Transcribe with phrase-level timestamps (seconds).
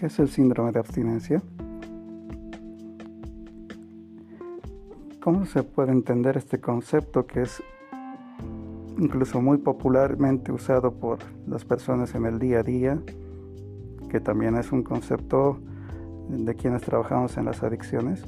[0.00, 1.42] ¿Qué es el síndrome de abstinencia?
[5.20, 7.62] ¿Cómo se puede entender este concepto que es
[8.96, 12.98] incluso muy popularmente usado por las personas en el día a día,
[14.08, 15.60] que también es un concepto
[16.30, 18.24] de quienes trabajamos en las adicciones?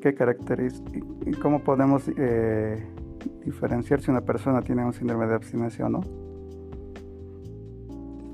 [0.00, 2.86] ¿Qué características, cómo podemos eh,
[3.44, 6.27] diferenciar si una persona tiene un síndrome de abstinencia o no?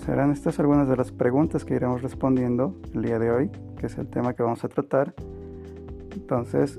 [0.04, 3.96] Serán estas algunas de las preguntas que iremos respondiendo el día de hoy, que es
[3.96, 5.14] el tema que vamos a tratar.
[6.12, 6.78] Entonces,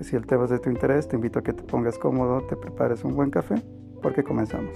[0.00, 2.56] si el tema es de tu interés, te invito a que te pongas cómodo, te
[2.56, 3.54] prepares un buen café,
[4.02, 4.74] porque comenzamos.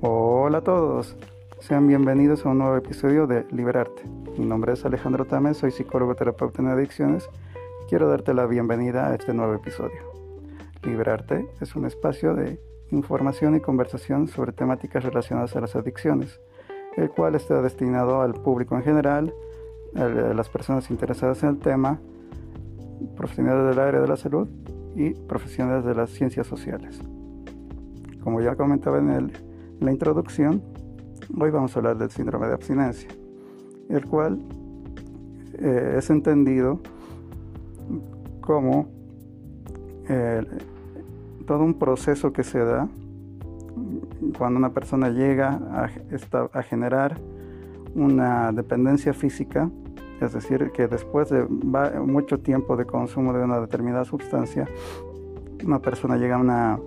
[0.00, 1.16] Hola a todos,
[1.60, 4.02] sean bienvenidos a un nuevo episodio de Liberarte.
[4.36, 7.30] Mi nombre es Alejandro Tames, soy psicólogo terapeuta en adicciones.
[7.88, 10.11] Quiero darte la bienvenida a este nuevo episodio.
[10.82, 16.40] Liberarte es un espacio de información y conversación sobre temáticas relacionadas a las adicciones,
[16.96, 19.32] el cual está destinado al público en general,
[19.94, 22.00] a las personas interesadas en el tema,
[23.16, 24.48] profesionales del área de la salud
[24.96, 27.00] y profesionales de las ciencias sociales.
[28.22, 29.32] Como ya comentaba en,
[29.80, 30.62] la introducción,
[31.38, 33.08] hoy vamos a hablar del síndrome de abstinencia,
[33.88, 34.40] el cual
[35.58, 36.80] eh, es entendido
[38.40, 38.88] como
[40.08, 40.42] eh,
[41.52, 42.88] todo un proceso que se da
[44.38, 45.60] cuando una persona llega
[46.54, 47.18] a, generar
[47.94, 49.68] una dependencia física,
[50.22, 54.66] es decir, que después de mucho tiempo de consumo de una determinada sustancia,
[55.62, 56.78] una persona llega a una,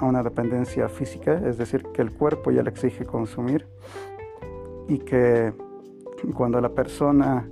[0.00, 3.64] a una dependencia física, es decir, que el cuerpo ya le exige consumir
[4.88, 5.52] y que
[6.34, 7.46] cuando la persona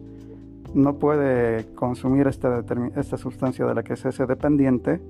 [0.74, 2.64] no puede consumir esta,
[2.96, 5.00] esta sustancia de la que se hace dependiente,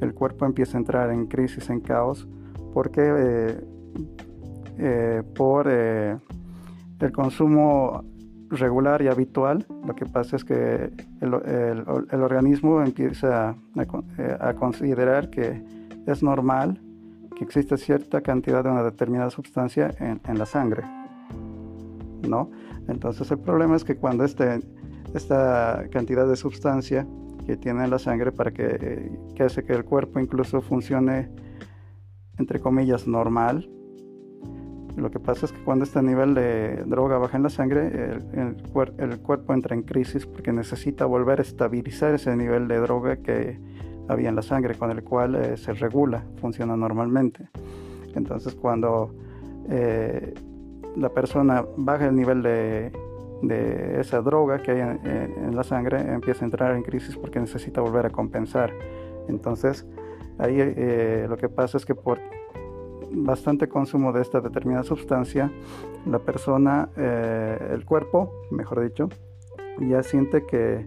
[0.00, 2.28] el cuerpo empieza a entrar en crisis, en caos,
[2.72, 3.60] porque eh,
[4.78, 6.18] eh, por eh,
[7.00, 8.04] el consumo
[8.50, 10.90] regular y habitual, lo que pasa es que
[11.20, 13.56] el, organismo empieza
[14.40, 15.62] a, considerar que
[16.06, 16.80] es normal
[17.34, 20.84] que exista cierta cantidad de una determinada sustancia en, la sangre.
[22.28, 22.50] ¿no?
[22.88, 24.60] Entonces el problema es que cuando este,
[25.14, 27.06] esta cantidad de sustancia
[27.46, 31.30] que tiene en la sangre para que, que hace que el cuerpo incluso funcione
[32.38, 33.70] entre comillas normal.
[34.96, 38.56] Lo que pasa es que cuando este nivel de droga baja en la sangre, el,
[38.98, 43.58] el, cuerpo entra en crisis porque necesita volver a estabilizar ese nivel de droga que
[44.08, 47.48] había en la sangre, con el cual eh, se regula, funciona normalmente.
[48.14, 49.14] Entonces cuando
[49.68, 50.32] eh,
[50.96, 52.92] la persona baja el nivel de,
[53.42, 57.80] de esa droga que hay en, la sangre empieza a entrar en crisis porque necesita
[57.80, 58.72] volver a compensar.
[59.28, 59.86] Entonces,
[60.38, 62.18] ahí eh, lo que pasa es que por
[63.10, 65.50] bastante consumo de esta determinada sustancia,
[66.06, 69.08] la persona, eh, el cuerpo, mejor dicho,
[69.80, 70.86] ya siente que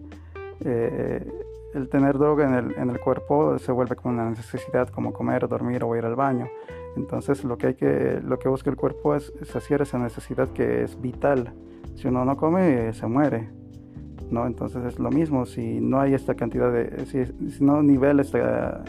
[0.61, 1.31] eh,
[1.73, 5.47] el tener droga en el, en el, cuerpo se vuelve como una necesidad, como comer,
[5.47, 6.47] dormir o ir al baño.
[6.97, 10.83] Entonces, lo que hay que, lo que busca el cuerpo es saciar esa necesidad que
[10.83, 11.53] es vital
[11.99, 13.49] si uno no come, se muere.
[14.31, 14.45] ¿no?
[14.45, 18.83] Entonces es lo mismo, si no hay esta cantidad de, si, no nivela esta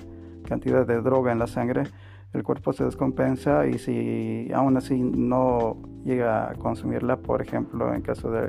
[0.46, 1.84] cantidad de droga en la sangre,
[2.32, 8.02] el cuerpo se descompensa y si aún así no llega a consumirla, por ejemplo, en
[8.02, 8.48] caso de,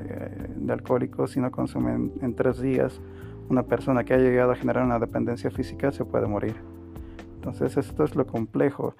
[0.55, 3.01] de alcohólicos, si no consumen en tres días,
[3.49, 6.55] una persona que ha llegado a generar una dependencia física se puede morir.
[7.41, 8.93] Entonces esto es lo complejo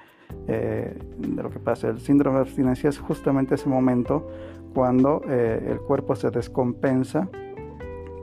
[0.47, 1.89] eh, de lo que pasa.
[1.89, 4.27] El síndrome de abstinencia es justamente ese momento
[4.73, 7.29] cuando eh, el cuerpo se descompensa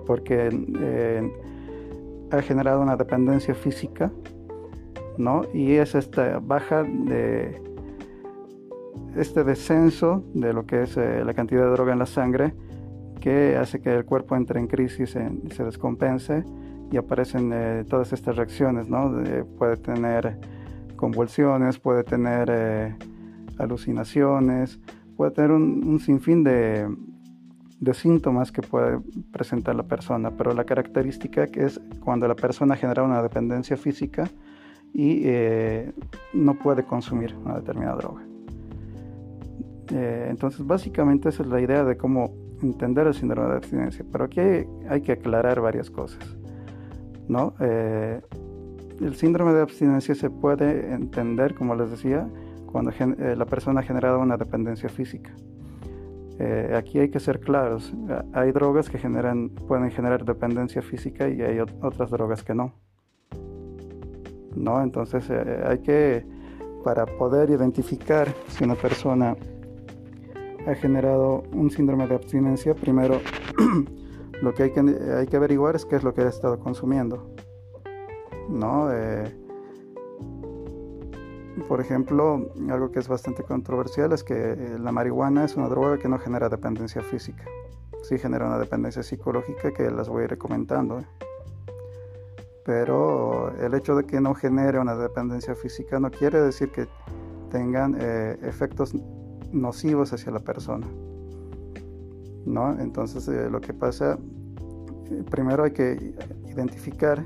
[0.06, 0.48] porque
[0.80, 1.32] eh,
[2.32, 4.10] ha generado una dependencia física,
[5.18, 5.42] ¿no?
[5.54, 7.62] Y es esta baja de
[9.16, 12.54] este descenso de lo que es la cantidad de droga en la sangre
[13.20, 16.44] que hace que el cuerpo entre en crisis y se descompense
[16.90, 19.12] y aparecen eh, todas estas reacciones, ¿no?
[19.58, 20.38] puede tener
[20.96, 22.96] convulsiones, puede tener eh,
[23.58, 24.80] alucinaciones,
[25.16, 26.88] puede tener un, sinfín de,
[27.92, 29.00] síntomas que puede
[29.32, 34.28] presentar la persona, pero la característica que es cuando la persona genera una dependencia física
[34.92, 35.92] y eh,
[36.32, 38.22] no puede consumir una determinada droga.
[39.90, 42.32] entonces, básicamente esa es la idea de cómo
[42.62, 46.37] entender el síndrome de abstinencia, pero aquí hay que aclarar varias cosas.
[47.28, 47.54] ¿No?
[47.60, 48.20] Eh,
[49.00, 52.28] el síndrome de abstinencia se puede entender, como les decía,
[52.66, 55.30] cuando eh, la persona ha generado una dependencia física.
[56.40, 57.92] Eh, aquí hay que ser claros,
[58.32, 62.74] hay drogas que generan, pueden generar dependencia física y hay otras drogas que no.
[64.54, 64.82] ¿no?
[64.82, 66.24] Entonces hay que,
[66.84, 69.36] para poder identificar si una persona
[70.66, 73.20] ha generado un síndrome de abstinencia, primero
[74.42, 77.34] lo que hay que, hay que averiguar es qué es lo que ha estado consumiendo,
[78.48, 78.92] ¿no?
[78.92, 79.24] Eh,
[81.66, 85.98] por ejemplo, algo que es bastante controversial es que eh, la marihuana es una droga
[85.98, 87.44] que no genera dependencia física.
[88.02, 91.00] Sí genera una dependencia psicológica que las voy a ir comentando.
[91.00, 91.06] ¿eh?
[92.64, 96.86] Pero el hecho de que no genere una dependencia física no quiere decir que
[97.50, 98.94] tengan eh, efectos
[99.52, 100.86] nocivos hacia la persona.
[102.48, 102.78] ¿No?
[102.80, 104.18] Entonces lo que pasa,
[105.30, 106.14] primero hay que
[106.48, 107.24] identificar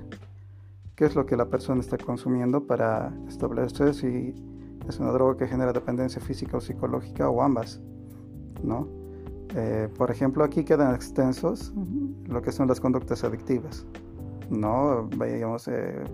[0.96, 4.34] qué es lo que la persona está consumiendo para establecer si
[4.88, 7.80] es una droga que genera dependencia física o psicológica o ambas,
[8.62, 8.88] ¿no?
[9.54, 11.72] Eh, por ejemplo, aquí quedan extensos
[12.26, 13.86] lo que son las conductas adictivas,
[14.50, 15.08] ¿no?
[15.22, 16.04] Eh,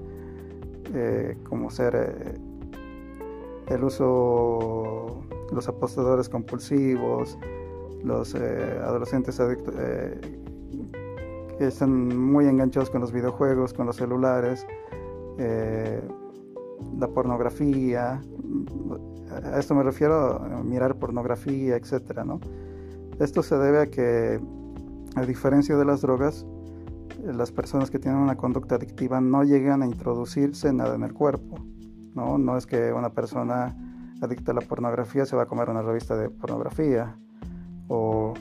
[0.95, 2.41] eh, como ser
[3.69, 5.23] el uso,
[5.53, 7.39] los apostadores compulsivos,
[8.05, 9.75] los adolescentes adictos
[11.59, 14.65] que están muy enganchados con los videojuegos, con los celulares,
[15.39, 16.01] eh,
[16.99, 18.23] la pornografía,
[19.31, 22.25] a esto me refiero mirar pornografía, etc.
[22.25, 22.41] ¿no?
[23.19, 24.41] Esto se debe a que,
[25.17, 26.47] a diferencia de las drogas,
[27.25, 31.57] las personas que tienen una conducta adictiva no llegan a introducirse nada en el cuerpo.
[32.15, 32.39] ¿no?
[32.39, 33.77] no es que una persona
[34.21, 37.17] adicta a la pornografía se va a comer una revista de pornografía
[37.89, 38.35] o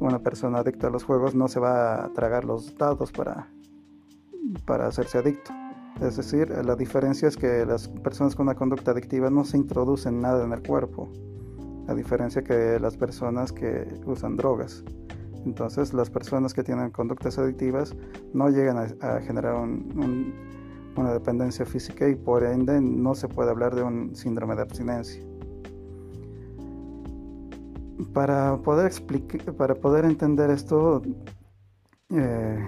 [0.00, 3.48] una persona adicta a los juegos no se va a tragar los dados para,
[4.64, 5.52] para hacerse adicto.
[6.00, 10.20] Es decir, la diferencia es que las personas con una conducta adictiva no se introducen
[10.20, 11.10] nada en el cuerpo,
[11.86, 14.84] a diferencia que las personas que usan drogas.
[15.44, 17.94] Entonces, las personas que tienen conductas adictivas
[18.32, 23.82] no llegan a, generar una dependencia física y por ende no se puede hablar de
[23.82, 25.31] un síndrome de abstinencia
[28.04, 31.02] para poder explicar, para poder entender esto,
[32.10, 32.58] eh,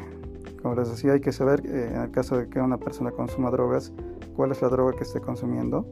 [0.62, 3.50] como les decía, hay que saber, eh, en el caso de que una persona consuma
[3.50, 3.92] drogas,
[4.36, 5.86] cuál es la droga que esté consumiendo,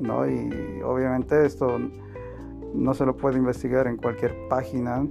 [0.00, 0.28] ¿no?
[0.28, 1.78] Y obviamente esto
[2.74, 5.06] no se lo puede investigar en cualquier página,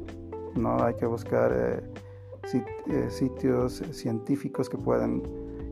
[0.56, 0.84] ¿no?
[0.84, 5.24] Hay que buscar eh, sitios científicos que puedan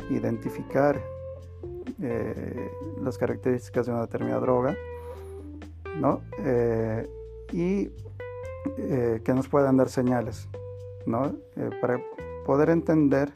[0.10, 1.02] identificar
[3.02, 4.76] las características de una determinada droga,
[6.00, 6.22] ¿no?
[7.52, 7.92] Y
[8.78, 10.48] eh, que nos puedan dar señales,
[11.06, 11.28] ¿no?
[11.56, 12.00] Eh, para
[12.46, 13.32] poder entender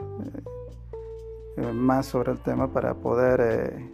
[1.57, 3.92] eh, más sobre el tema, para poder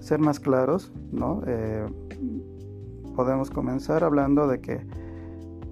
[0.00, 1.42] ser más claros, ¿no?
[3.14, 4.80] podemos comenzar hablando de que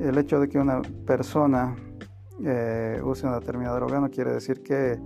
[0.01, 1.77] el hecho de que una persona
[3.05, 4.99] use una determinada droga no quiere decir que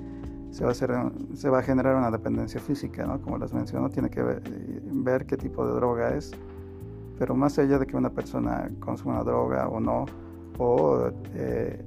[0.50, 0.90] se va, a hacer,
[1.34, 3.20] se va a generar una dependencia física, ¿no?
[3.20, 6.32] Como les menciono, tiene que ver qué tipo de droga es
[7.20, 10.06] pero más allá de que una persona consuma droga o no,
[10.58, 11.84] o eh,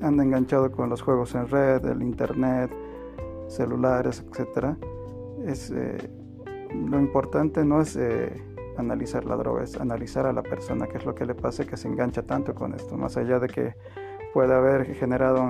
[0.00, 2.70] enganchado con los juegos en red, el internet,
[3.48, 4.76] celulares, etc.,
[5.44, 5.98] es, eh,
[6.88, 8.32] lo importante no es eh,
[8.78, 11.76] analizar la droga, es analizar a la persona, qué es lo que le pasa que
[11.76, 13.74] se engancha tanto con esto, más allá de que
[14.32, 15.42] pueda haber generado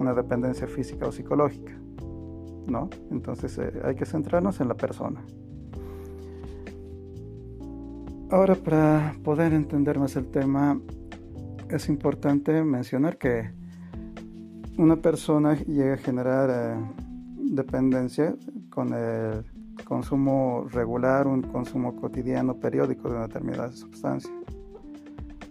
[0.00, 1.72] una dependencia física o psicológica.
[2.66, 2.90] ¿no?
[3.12, 5.24] Entonces hay que centrarnos en la persona.
[8.34, 10.76] Ahora para poder entender más el tema
[11.70, 13.52] es importante mencionar que
[14.76, 16.84] una persona llega a generar eh,
[17.36, 18.34] dependencia
[18.70, 19.44] con el
[19.84, 24.34] consumo regular, un consumo cotidiano, periódico de una determinada sustancia.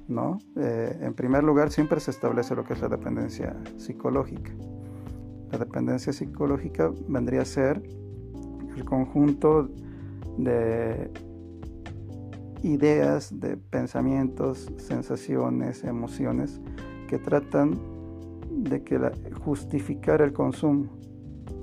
[0.10, 0.40] ¿no?
[0.58, 4.52] Eh, en primer lugar, siempre se establece lo que es la dependencia psicológica.
[5.54, 7.82] La dependencia psicológica vendría a ser
[8.76, 9.70] el conjunto
[10.38, 11.10] de
[12.64, 16.60] ideas, de pensamientos, sensaciones, emociones
[17.08, 17.80] que tratan
[18.50, 19.00] de que
[19.44, 20.88] justificar el consumo.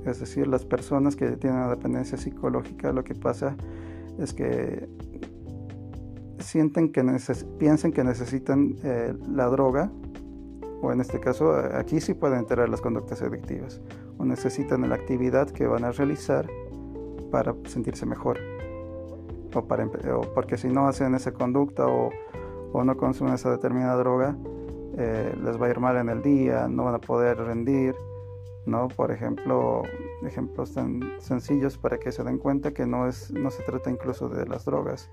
[0.05, 3.57] Es decir, las personas que tienen una dependencia psicológica lo que pasa
[4.19, 4.89] es que
[6.39, 7.05] sienten que
[7.59, 9.91] piensan que necesitan eh, la droga,
[10.83, 13.81] o en este caso aquí sí pueden entrar las conductas adictivas,
[14.19, 16.49] o necesitan la actividad que van a realizar
[17.31, 18.39] para sentirse mejor
[19.55, 19.87] o, para,
[20.35, 22.11] porque si no hacen esa conducta o,
[22.85, 24.37] no consumen esa determinada droga,
[24.97, 27.95] eh, les va a ir mal en el día, no van a poder rendir,
[28.67, 28.89] ¿no?
[28.89, 29.83] Por ejemplo,
[30.25, 34.29] ejemplos tan sencillos para que se den cuenta que no, es, no se trata incluso
[34.29, 35.11] de las drogas.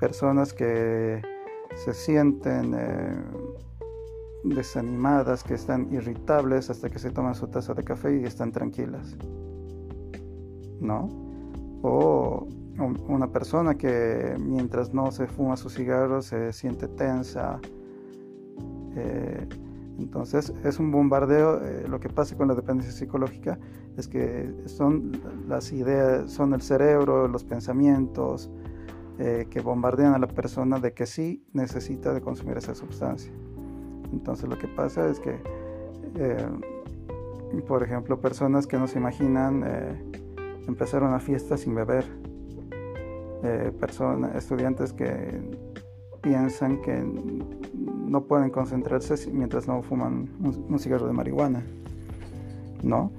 [0.00, 1.22] Personas que
[1.74, 3.14] se sienten eh,
[4.44, 9.16] desanimadas, que están irritables hasta que se toman su taza de café y están tranquilas.
[10.80, 11.08] ¿no?
[11.82, 12.46] O
[12.78, 17.60] una persona que mientras no se fuma su cigarro se siente tensa.
[18.96, 19.48] Eh,
[19.98, 21.62] entonces es un bombardeo.
[21.64, 23.58] Eh, lo que pasa con la dependencia psicológica
[23.96, 25.12] es que son
[25.48, 28.50] las ideas, son el cerebro, los pensamientos
[29.18, 33.32] eh, que bombardean a la persona de que sí necesita de consumir esa sustancia.
[34.12, 35.40] Entonces lo que pasa es que,
[37.66, 39.64] por ejemplo, personas que no se imaginan
[40.66, 42.04] empezar una fiesta sin beber
[43.80, 45.40] personas, estudiantes que
[46.22, 47.04] piensan que
[48.06, 51.64] no pueden concentrarse mientras no fuman un, cigarro de marihuana,
[52.82, 53.12] ¿no?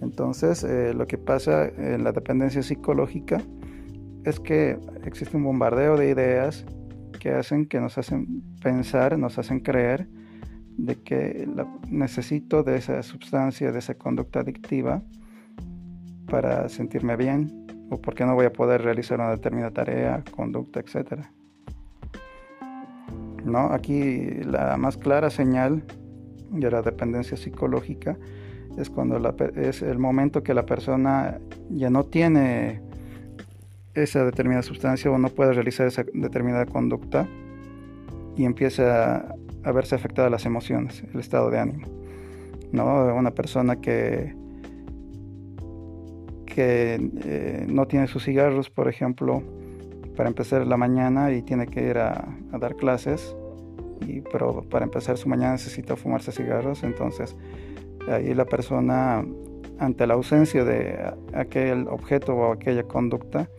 [0.00, 3.40] Entonces, eh, lo que pasa en la dependencia psicológica
[4.24, 6.64] es que existe un bombardeo de ideas
[7.20, 10.08] que hacen que nos hacen pensar, nos hacen creer
[10.76, 11.48] de que
[11.90, 15.02] necesito de esa sustancia, de esa conducta adictiva
[16.26, 21.20] para sentirme bien, o porque no voy a poder realizar una determinada tarea, conducta, etc.
[23.44, 23.72] ¿No?
[23.72, 25.84] Aquí la más clara señal
[26.50, 28.16] de la dependencia psicológica
[28.76, 29.16] es cuando
[29.56, 31.38] es el momento que la persona
[31.70, 32.80] ya no tiene
[33.94, 37.28] esa determinada sustancia o no puede realizar esa determinada conducta
[38.36, 39.28] y empieza
[39.62, 41.86] a verse afectada las emociones, el estado de ánimo.
[42.72, 43.14] ¿no?
[43.14, 44.34] Una persona que
[46.54, 49.42] que eh, no tiene sus cigarros, por ejemplo,
[50.16, 53.34] para empezar la mañana y tiene que ir a, dar clases,
[54.06, 57.36] y, pero para empezar su mañana necesita fumarse cigarros, entonces
[58.08, 59.24] ahí la persona,
[59.80, 63.50] ante la ausencia de aquel objeto o aquella conducta,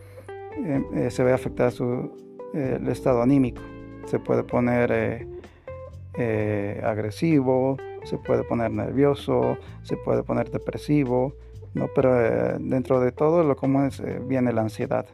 [0.64, 2.10] eh, eh, se ve afectada su,
[2.54, 3.60] el estado anímico.
[4.06, 5.26] Se puede poner
[6.82, 11.34] agresivo, se puede poner nervioso, se puede poner depresivo,
[11.76, 11.88] ¿no?
[11.94, 15.06] Pero eh, dentro de todo lo común es, eh, viene la ansiedad,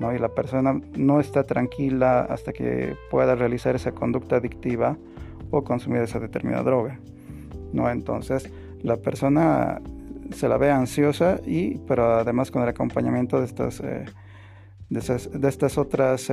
[0.00, 0.12] ¿no?
[0.12, 4.96] Y la persona no está tranquila hasta que pueda realizar esa conducta adictiva
[5.52, 6.98] o consumir esa determinada droga,
[7.72, 7.88] ¿no?
[7.88, 8.50] Entonces
[8.82, 9.80] la persona
[10.32, 14.04] se la ve ansiosa y pero además con el acompañamiento de estas eh,
[14.90, 16.30] de, estas otras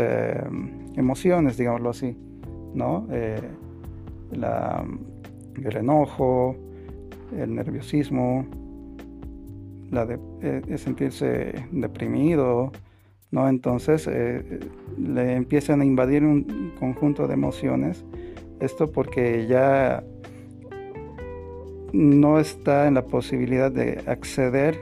[0.96, 2.18] emociones digámoslo así
[2.74, 3.08] no
[4.32, 4.86] la,
[5.64, 6.56] el enojo
[7.38, 8.46] el nerviosismo
[9.92, 12.72] la de, eh, sentirse deprimido,
[13.32, 13.48] ¿no?
[13.48, 14.60] Entonces eh,
[14.98, 18.06] le empiezan a invadir un conjunto de emociones.
[18.60, 20.04] Esto porque ya
[21.94, 24.80] no está en la posibilidad de acceder,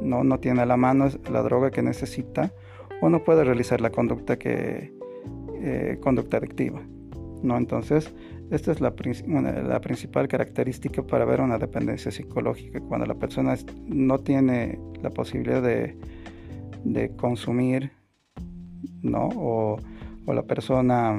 [0.00, 2.52] no, no tiene a la mano la droga que necesita
[3.00, 4.92] o no puede realizar la conducta que
[5.60, 6.80] eh, conducta adictiva.
[7.42, 7.56] ¿no?
[7.56, 8.12] Entonces,
[8.50, 14.78] esta es la, principal característica para ver una dependencia psicológica, cuando la persona no tiene
[15.02, 15.96] la posibilidad de,
[16.84, 17.92] de consumir,
[19.02, 19.28] ¿no?
[19.36, 19.78] O,
[20.26, 21.16] o la persona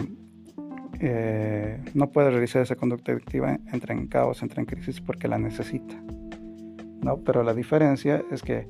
[1.01, 5.37] eh, no puede realizar esa conducta adictiva, entra en caos, entra en crisis porque la
[5.37, 5.95] necesita,
[7.01, 7.17] ¿no?
[7.23, 8.67] Pero la diferencia es que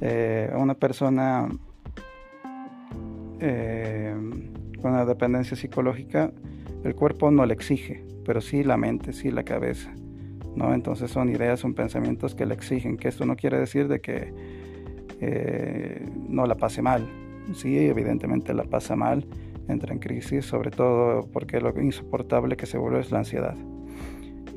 [0.00, 1.48] eh, una persona
[3.40, 4.14] eh,
[4.80, 6.30] con una dependencia psicológica
[6.84, 9.94] el cuerpo no le exige, pero sí la mente, sí la cabeza.
[10.54, 10.74] ¿no?
[10.74, 14.32] Entonces son ideas, son pensamientos que le exigen, que esto no quiere decir de que
[15.20, 17.08] eh, no la pase mal.
[17.54, 19.26] Sí, evidentemente la pasa mal,
[19.68, 23.56] entra en crisis, sobre todo porque lo insoportable que se vuelve es la ansiedad.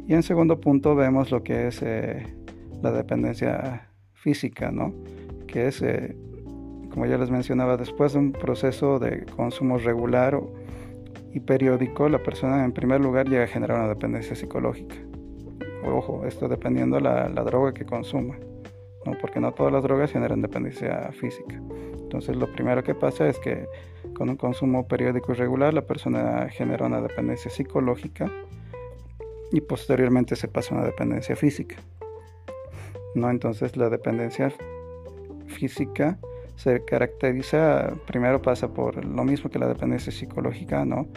[0.07, 2.25] Y en segundo punto vemos lo que es eh,
[2.81, 4.93] la dependencia física, ¿no?
[5.47, 6.15] que es, eh,
[6.91, 10.39] como ya les mencionaba, después de un proceso de consumo regular
[11.35, 14.95] y periódico, la persona en primer lugar llega a generar una dependencia psicológica.
[15.83, 18.37] Ojo, esto dependiendo la, la droga que consuma,
[19.05, 19.17] ¿no?
[19.19, 21.61] porque no todas las drogas generan dependencia física.
[21.99, 23.67] Entonces lo primero que pasa es que
[24.13, 28.31] con un consumo periódico y regular la persona genera una dependencia psicológica
[29.51, 31.75] y posteriormente se pasa a una dependencia física.
[33.13, 33.29] ¿no?
[33.29, 34.53] Entonces la dependencia
[35.47, 36.17] física
[36.55, 41.07] se caracteriza, primero pasa por lo mismo que la dependencia psicológica, ¿no?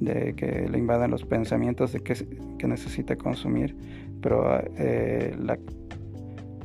[0.00, 2.14] De que le invadan los pensamientos de que,
[2.58, 3.76] que necesita consumir,
[4.20, 5.58] pero eh, la,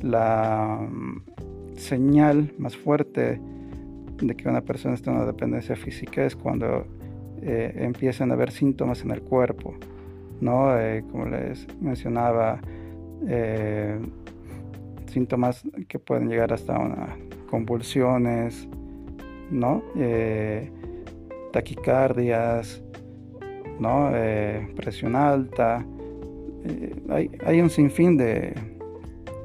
[0.02, 3.40] la mm, señal más fuerte
[4.20, 6.86] de que una persona está en una dependencia física es cuando
[7.42, 9.74] eh, empiezan a haber síntomas en el cuerpo,
[10.40, 10.78] ¿no?
[10.78, 12.60] Eh, como les mencionaba,
[15.06, 17.16] síntomas que pueden llegar hasta una
[17.54, 18.68] convulsiones,
[19.48, 19.84] ¿no?
[19.96, 20.68] Eh,
[21.52, 22.82] taquicardias,
[23.78, 24.10] ¿no?
[24.12, 25.86] Eh, presión alta.
[26.64, 28.54] Eh, hay, un sinfín de,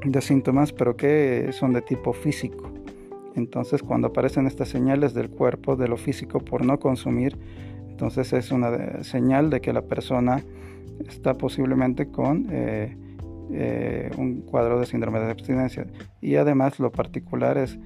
[0.04, 2.68] de, síntomas, pero que son de tipo físico.
[3.36, 7.38] Entonces, cuando aparecen estas señales del cuerpo, de lo físico por no consumir,
[7.90, 10.42] entonces es una señal de que la persona
[11.06, 12.48] está posiblemente con
[14.18, 15.86] un cuadro de síndrome de abstinencia.
[16.20, 17.78] Y además lo particular es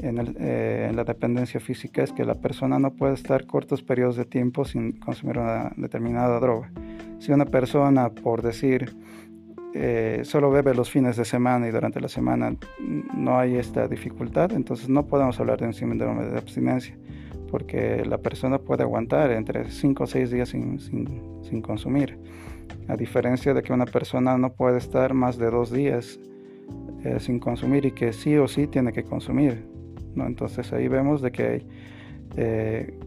[0.00, 4.24] eh, en, la dependencia física es que la persona no puede estar cortos periodos de
[4.24, 6.70] tiempo sin consumir una determinada droga.
[7.18, 8.96] Si una persona, por decir,
[10.24, 12.54] solo bebe los fines de semana y durante la semana
[13.14, 16.94] no hay esta dificultad, entonces no podemos hablar de un síndrome de abstinencia
[17.52, 22.18] porque la persona puede aguantar entre 5 o 6 días sin, sin, consumir,
[22.88, 26.18] a diferencia de que una persona no puede estar más de dos días
[27.04, 29.66] eh, sin consumir y que sí o sí tiene que consumir.
[30.14, 30.26] ¿No?
[30.26, 31.66] Entonces ahí vemos de que hay,
[32.36, 32.98] eh,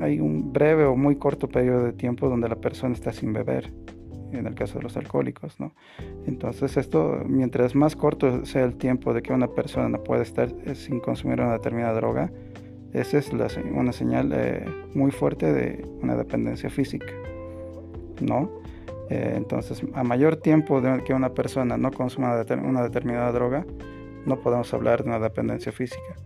[0.00, 3.72] hay un breve o muy corto periodo de tiempo donde la persona está sin beber
[4.32, 5.72] en el caso de los alcohólicos, ¿no?
[6.26, 10.48] Entonces esto, mientras más corto sea el tiempo de que una persona no puede estar
[10.64, 12.30] eh, sin consumir una determinada droga,
[12.92, 17.12] esa es una señal eh, muy fuerte de una dependencia física,
[18.20, 18.50] ¿no?
[19.10, 23.66] Entonces, a mayor tiempo de que una persona no consuma una determinada droga,
[24.26, 26.16] no podemos hablar de una dependencia física.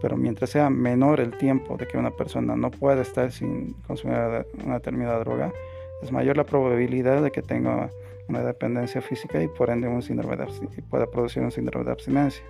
[0.00, 4.16] Pero mientras sea menor el tiempo de que una persona no pueda estar sin consumir
[4.64, 5.52] una determinada droga,
[6.02, 7.90] es mayor la probabilidad de que tenga
[8.28, 10.46] una dependencia física y por ende un síndrome de
[10.88, 12.42] pueda producir un síndrome de abstinencia.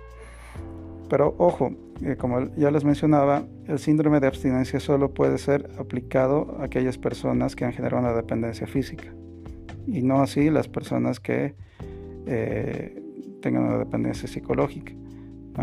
[1.09, 6.55] Pero ojo, eh, como ya les mencionaba, el síndrome de abstinencia solo puede ser aplicado
[6.59, 9.13] a aquellas personas que han generado una dependencia física
[9.87, 11.55] y no así las personas que
[12.27, 13.00] eh,
[13.41, 14.93] tengan una dependencia psicológica.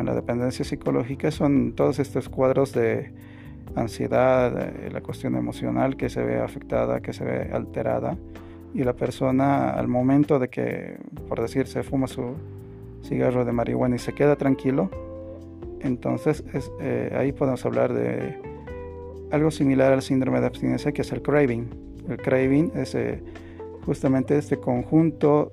[0.04, 3.12] la dependencia psicológica son todos estos cuadros de
[3.74, 8.16] ansiedad, eh, la cuestión emocional que se ve afectada, que se ve alterada
[8.74, 12.34] y la persona al momento de que, por decir, se fuma su
[13.02, 14.90] cigarro de marihuana y se queda tranquilo,
[15.80, 16.44] entonces
[16.80, 18.36] eh, ahí podemos hablar de
[19.30, 21.68] algo similar al síndrome de abstinencia que es el craving.
[22.08, 23.22] El craving es eh,
[23.84, 25.52] justamente este conjunto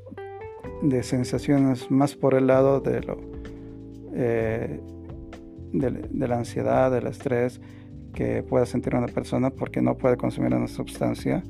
[0.81, 3.17] de sensaciones más por el lado de, lo,
[4.13, 4.79] eh,
[5.73, 7.61] de, la ansiedad, del estrés
[8.13, 11.43] que puede sentir una persona porque no puede consumir una sustancia,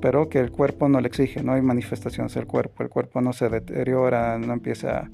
[0.00, 3.32] pero que el cuerpo no le exige, no hay manifestaciones del cuerpo, el cuerpo no
[3.32, 5.10] se deteriora, no empieza a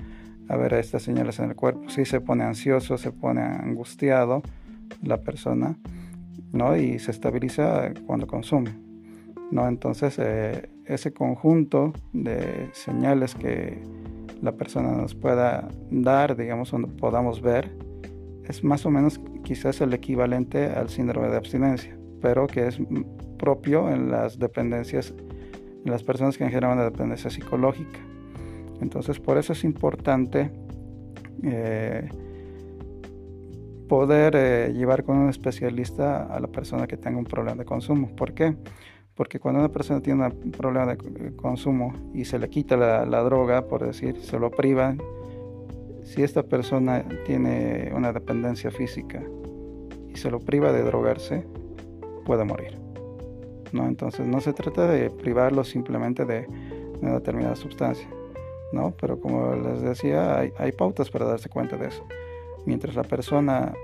[0.49, 1.89] a ver estas señales en el cuerpo.
[1.89, 4.43] Si se pone ansioso, se pone angustiado
[5.03, 5.77] la persona,
[6.53, 6.77] ¿no?
[6.77, 8.73] Y se estabiliza cuando consume,
[9.51, 9.69] ¿no?
[9.69, 13.83] Entonces, eh, ese conjunto de señales que
[14.43, 17.71] la persona nos pueda dar, digamos, donde podamos ver,
[18.45, 22.79] es más o menos quizás el equivalente al síndrome de abstinencia, pero que es
[23.39, 25.15] propio en las dependencias,
[25.85, 27.99] en las personas que generan una dependencia psicológica.
[28.81, 30.51] Entonces por eso es importante
[31.43, 32.09] eh,
[33.89, 38.15] poder eh, llevar con un especialista a la persona que tenga un problema de consumo.
[38.15, 38.55] ¿Por qué?
[38.55, 38.96] Porque
[39.41, 43.85] cuando una persona tiene un problema de consumo y se le quita la, droga, por
[43.85, 44.95] decir, se lo priva,
[46.03, 49.23] si esta persona tiene una dependencia física
[50.13, 51.47] y se lo priva de drogarse,
[52.27, 52.79] puede morir.
[53.73, 53.89] ¿no?
[53.89, 56.47] Entonces no se trata de privarlo simplemente de
[57.01, 58.09] una determinada sustancia,
[58.73, 58.95] ¿no?
[59.01, 62.05] Pero como les decía, hay, pautas para darse cuenta de eso.
[62.67, 63.75] Mientras la persona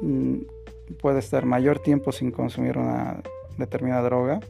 [0.00, 0.36] mm,
[1.00, 3.20] puede estar mayor tiempo sin consumir una
[3.58, 4.40] determinada droga,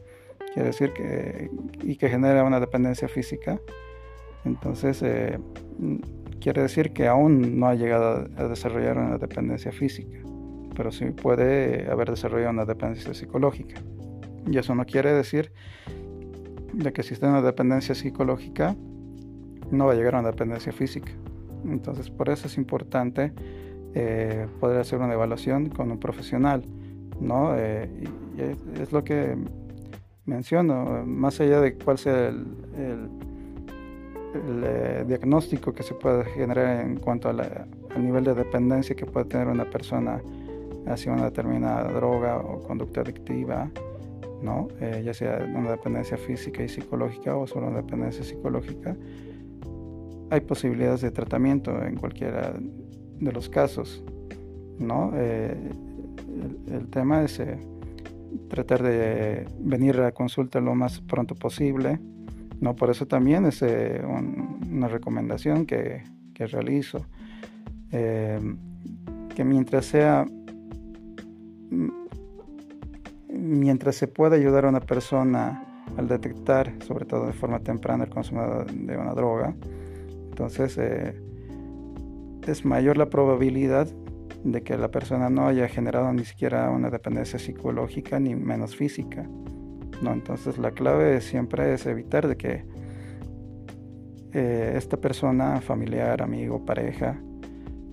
[0.53, 1.49] quiere decir que,
[1.81, 3.59] y que genera una dependencia física,
[4.45, 5.39] entonces eh,
[5.79, 5.95] mm,
[6.39, 10.19] quiere decir que aún no ha llegado a desarrollar una dependencia física,
[10.75, 13.81] pero sí puede haber desarrollado una dependencia psicológica.
[14.45, 15.51] Y eso no quiere decir
[16.73, 18.75] de que existe una dependencia psicológica
[19.71, 21.11] no va a llegar a una dependencia física.
[21.65, 23.31] Entonces, por eso es importante
[23.95, 26.65] eh, poder hacer una evaluación con un profesional,
[27.19, 27.55] ¿no?
[27.57, 27.89] Eh,
[28.79, 29.37] es, lo que
[30.25, 32.45] menciono, más allá de cuál sea el,
[34.35, 39.47] eh, diagnóstico que se puede generar en cuanto al nivel de dependencia que puede tener
[39.47, 40.21] una persona
[40.87, 43.69] hacia una determinada droga o conducta adictiva,
[44.41, 44.67] ¿no?
[45.03, 48.97] ya sea una dependencia física y psicológica o solo una dependencia psicológica,
[50.33, 52.53] hay posibilidades de tratamiento en cualquiera
[53.19, 54.03] de los casos,
[54.79, 55.11] ¿no?
[55.15, 55.55] Eh,
[56.71, 57.57] el, tema es eh,
[58.49, 61.99] tratar de venir a consulta lo más pronto posible,
[62.59, 62.75] ¿no?
[62.75, 67.05] Por eso también es eh, una recomendación que, que realizo,
[67.91, 70.25] que mientras sea
[73.33, 78.09] mientras se pueda ayudar a una persona al detectar, sobre todo de forma temprana, el
[78.09, 79.55] consumo de una droga,
[80.29, 81.21] entonces eh,
[82.47, 83.87] es mayor la probabilidad
[84.43, 89.27] de que la persona no haya generado ni siquiera una dependencia psicológica ni menos física.
[90.01, 90.11] ¿no?
[90.11, 92.65] Entonces la clave siempre es evitar de que
[94.33, 97.21] eh, esta persona, familiar, amigo, pareja,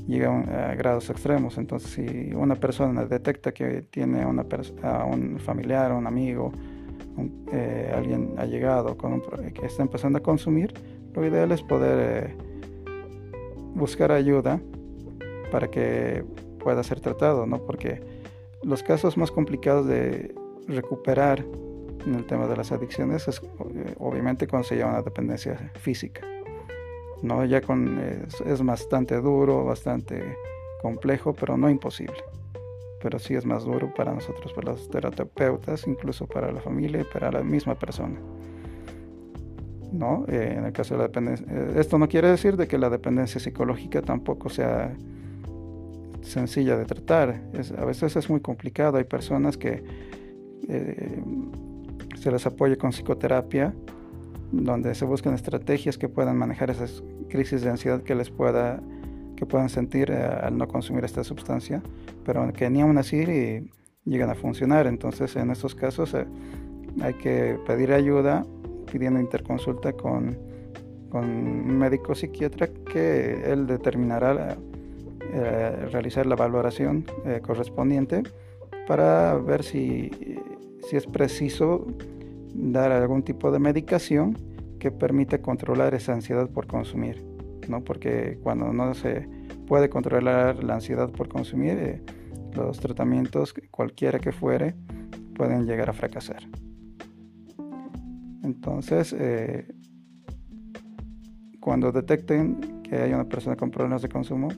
[0.09, 1.57] llegue a, grados extremos.
[1.57, 4.45] Entonces si una persona detecta que tiene una
[4.83, 6.53] a un familiar, un amigo,
[7.53, 9.21] eh, alguien ha llegado con
[9.53, 10.73] que está empezando a consumir,
[11.15, 12.37] lo ideal es poder eh,
[13.75, 14.61] buscar ayuda
[15.51, 16.25] para que
[16.59, 17.59] pueda ser tratado, ¿no?
[17.65, 18.01] Porque
[18.63, 20.35] los casos más complicados de
[20.69, 21.45] recuperar
[22.07, 26.23] en el tema de las adicciones es eh, obviamente cuando se llama una dependencia física,
[27.23, 27.45] ¿no?
[27.45, 30.37] Ya con, es, bastante duro, bastante
[30.83, 32.23] complejo, pero no imposible.
[33.03, 37.05] Pero sí es más duro para nosotros, para los terapeutas, incluso para la familia y
[37.05, 38.21] para la misma persona.
[39.93, 40.25] ¿no?
[40.29, 41.47] Eh, en el caso de la dependencia.
[41.51, 44.95] Eh, esto no quiere decir de que la dependencia psicológica tampoco sea
[46.23, 47.43] sencilla de tratar.
[47.77, 48.99] a veces es muy complicado.
[48.99, 49.83] Hay personas que
[50.69, 51.23] eh,
[52.17, 53.75] se les apoya con psicoterapia,
[54.53, 58.81] donde se buscan estrategias que puedan manejar esas crisis de ansiedad que les pueda
[59.37, 61.83] que puedan sentir al no consumir esta sustancia,
[62.27, 63.25] pero que ni aún así
[64.05, 64.87] llegan a funcionar.
[64.87, 68.45] Entonces, en estos casos hay que pedir ayuda
[68.93, 70.37] pidiendo interconsulta con,
[71.09, 74.59] con un médico psiquiatra que él determinará
[75.33, 78.23] eh, realizar la valoración eh, correspondiente
[78.87, 80.11] para ver si,
[80.89, 81.87] si es preciso
[82.55, 84.37] dar algún tipo de medicación
[84.81, 87.25] que permite controlar esa ansiedad por consumir,
[87.69, 87.85] ¿no?
[87.85, 89.29] Porque cuando no se
[89.67, 92.03] puede controlar la ansiedad por consumir, eh,
[92.55, 94.75] los tratamientos, cualquiera que fuere,
[95.37, 96.43] pueden llegar a fracasar.
[98.43, 99.15] Entonces,
[101.61, 104.49] cuando detecten que hay una persona con problemas de consumo,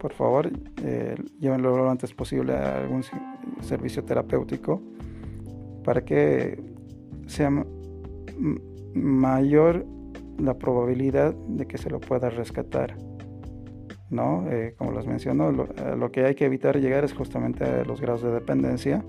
[0.00, 0.50] por favor,
[0.82, 3.02] eh, llévenlo lo antes posible a algún
[3.60, 4.80] servicio terapéutico
[5.84, 6.58] para que
[7.26, 7.50] sea
[8.94, 9.84] mayor
[10.38, 12.96] la probabilidad de que se lo pueda rescatar.
[14.08, 14.50] ¿no?
[14.50, 18.22] Eh, como les menciono, lo, que hay que evitar llegar es justamente a los grados
[18.22, 19.04] de dependencia,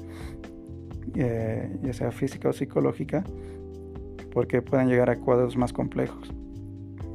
[1.15, 3.23] ya sea física o psicológica,
[4.31, 6.31] porque pueden llegar a cuadros más complejos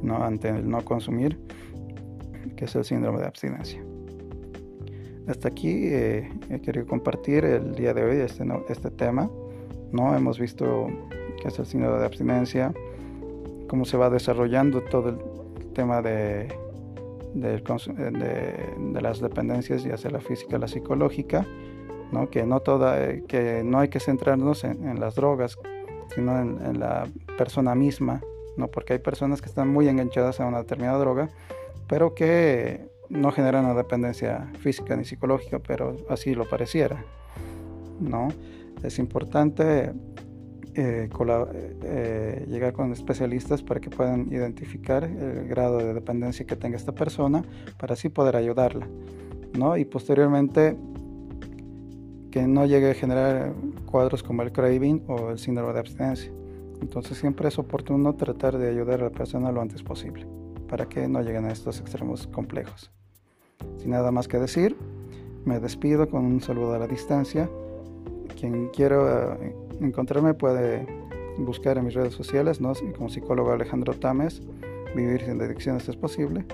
[0.09, 1.39] ante el no consumir,
[2.57, 3.81] que es el síndrome de abstinencia.
[5.27, 9.29] Hasta aquí eh, he querido compartir el día de hoy este, este tema.
[9.91, 10.15] ¿no?
[10.15, 10.87] Hemos visto
[11.41, 12.73] qué es el síndrome de abstinencia,
[13.69, 15.17] cómo se va desarrollando todo el
[15.73, 16.47] tema de,
[17.33, 21.45] de, de las dependencias, ya sea la física, la psicológica,
[22.11, 22.29] ¿no?
[22.29, 25.57] Que, no toda, eh, que no hay que centrarnos en, en las drogas,
[26.13, 28.21] sino en, la persona misma,
[28.55, 28.67] ¿no?
[28.67, 31.29] Porque hay personas que están muy enganchadas a una determinada droga,
[31.87, 37.03] pero que no generan una dependencia física ni psicológica, pero así lo pareciera,
[37.99, 38.27] ¿no?
[38.83, 39.93] Es importante
[40.75, 41.09] eh,
[41.83, 46.93] eh, llegar con especialistas para que puedan identificar el grado de dependencia que tenga esta
[46.93, 47.43] persona
[47.77, 48.87] para así poder ayudarla,
[49.57, 49.77] ¿no?
[49.77, 50.77] Y posteriormente
[52.29, 53.53] que no llegue a generar
[53.85, 56.31] cuadros como el craving o el síndrome de abstinencia.
[56.81, 60.27] Entonces siempre es oportuno tratar de ayudar a la persona lo antes posible
[60.67, 62.91] para que no lleguen a estos extremos complejos.
[63.77, 64.75] Sin nada más que decir,
[65.45, 67.49] me despido con un saludo a la distancia.
[68.39, 70.87] Quien quiera eh, encontrarme puede
[71.37, 72.73] buscar en mis redes sociales, ¿no?
[72.95, 74.41] como psicólogo Alejandro Tames,
[74.95, 76.45] vivir sin adicciones es posible.